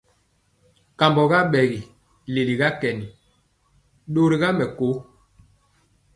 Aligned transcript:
Kambɔ 0.99 1.23
yɔ 1.31 1.39
ɓegi 1.51 1.79
leliga 2.33 2.67
kɛni, 2.79 3.05
ɗori 4.13 4.35
ga 4.41 4.49
mɛkoo. 4.57 4.95